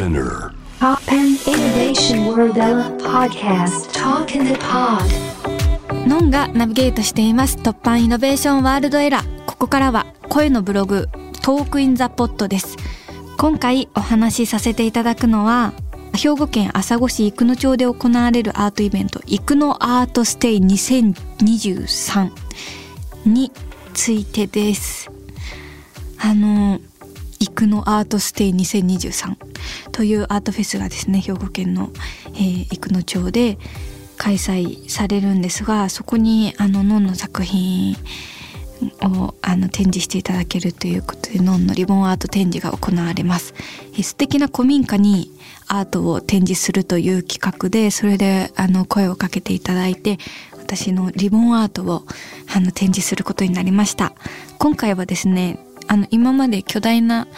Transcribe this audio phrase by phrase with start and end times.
[0.00, 0.54] Spinear.
[0.78, 2.54] Toppan Innovation World
[3.02, 3.92] Podcast.
[3.92, 5.04] Talk in the Pod.
[6.08, 7.58] のんがナビゲートしています。
[7.58, 9.44] Toppan Innovation World Era。
[9.44, 11.10] ここからは声のブログ
[11.42, 12.78] Talk in the Pod です。
[13.36, 15.74] 今回お話しさせていただくのは
[16.16, 22.30] 兵庫県朝来市生野町で行われるアートイベント生野アートステイ2023
[23.26, 23.52] に
[23.92, 25.10] ついてです。
[26.18, 26.80] あの
[27.38, 29.36] 生野アートステイ2023
[30.00, 31.90] というアートフェスがですね兵庫県の、
[32.28, 33.58] えー、生野町で
[34.16, 37.94] 開催されるんですがそこにあのノンの作品
[39.02, 43.52] をあの展示していただけるということでノンのリボンアート展示が行われます。
[43.94, 45.30] え素敵な古民家に
[45.68, 50.16] アートを展示するという企画でそれであの声をかけていただいて
[50.56, 52.06] 私のリボンアートを
[52.48, 54.14] あの展示することになりました。
[54.56, 57.28] 今回はですねあの今まで巨大な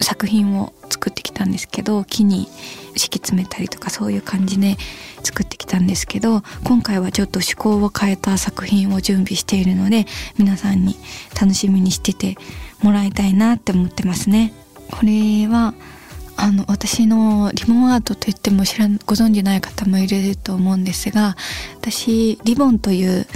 [0.00, 2.46] 作品を作っきたんですけど木に
[2.94, 4.76] 敷き詰めたりとかそういう感じで
[5.24, 10.04] 作ってきたんですけど今回はちょっと趣向を変えた作品を準備しているので
[10.38, 10.96] 皆さんに
[11.40, 12.36] 楽しみにしてて
[12.82, 14.52] もらいたいなって思ってますね。
[14.90, 15.74] これは
[16.36, 21.36] あの私のリボンアートといっても知らんご存じない方もいると思うんですが
[21.76, 23.26] 私リボンという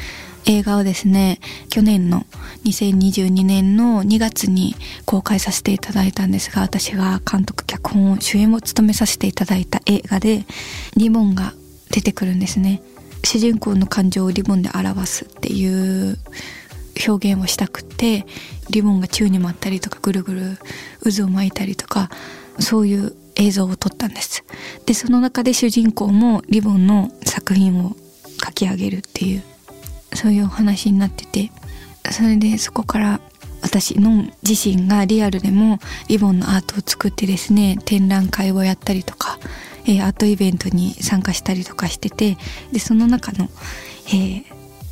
[0.47, 2.25] 映画をですね去年の
[2.65, 10.45] 2022年の2月に公開させていただいたんですが私が監督脚本主演を務めさせていただいた映画で
[10.97, 11.53] リボンが
[11.91, 12.83] 出てくるんですね。
[13.25, 16.19] 主人公の感情をリボンで表すっていう
[17.09, 18.25] 表現をしたくて
[18.71, 20.59] リボンが宙に舞ったりとかぐるぐる
[21.03, 22.09] 渦を巻いたりとか
[22.61, 24.45] そういう映像を撮ったんです。
[24.87, 27.97] でその中で主人公もリボンの作品を
[28.45, 29.43] 書き上げるっていう
[30.17, 31.51] そういうお話になってて
[32.11, 33.21] それでそこから
[33.63, 39.39] 私の自身がリアルでもリボンのアートを作ってですね展覧会をやったりとか、
[39.87, 42.37] えー、アートイベントに参加したりとかしてて
[42.73, 43.49] でその中の、
[44.09, 44.45] えー、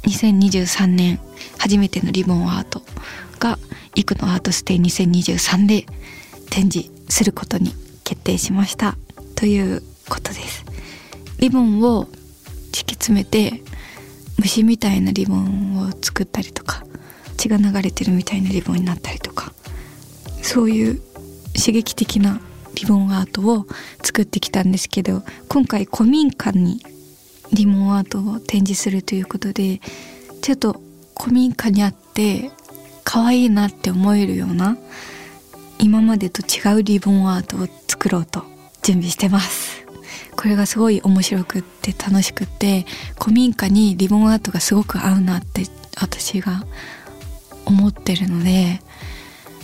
[0.02, 1.20] 2023年
[1.58, 2.82] 初めてのリボンアート
[3.38, 3.58] が
[3.94, 5.86] 「イクのアートステイ2023」で
[6.50, 8.96] 展示することに決定しました
[9.36, 10.64] ということです。
[11.38, 12.08] リボンを
[12.72, 13.62] 敷き詰めて
[14.44, 16.84] 虫みたいなリボンを作ったりとか
[17.38, 19.54] 血が流れてるみたいなリボンになったりとか
[20.42, 21.00] そういう
[21.56, 22.40] 刺激的な
[22.74, 23.66] リボンアートを
[24.02, 26.78] 作ってきたんですけど今回古民家に
[27.54, 29.80] リボンアートを展示するということで
[30.42, 30.78] ちょっと
[31.18, 32.50] 古民家にあって
[33.02, 34.76] 可愛いなって思えるような
[35.78, 38.44] 今までと違うリボンアートを作ろうと
[38.82, 39.83] 準備してます。
[40.36, 42.86] これがすごい面白くって楽しくって
[43.20, 45.62] 古民家にリボンアートがすごく合うなって
[46.00, 46.64] 私が
[47.64, 48.80] 思ってるので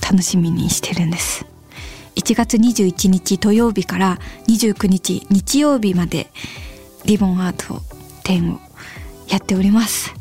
[0.02, 1.46] 楽しみにしてるんです。
[2.16, 4.18] 1月21日土曜日から
[4.48, 6.26] 29日日曜日まで
[7.04, 7.80] リボンアート
[8.24, 8.60] 展を
[9.28, 10.12] やっております、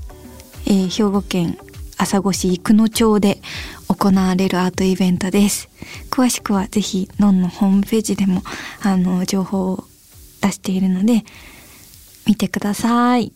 [0.66, 1.58] えー、兵庫県
[1.98, 3.42] 朝来市生野町で
[3.90, 5.68] 行われるアートイベントです。
[6.10, 8.44] 詳しくはぜひノンのホームページでも
[8.82, 9.89] あの情報を
[10.42, 11.24] 出しているので
[12.26, 13.34] 見てください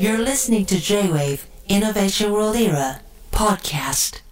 [0.00, 3.00] You're listening to J-Wave Innovation World Era
[3.30, 4.22] podcast.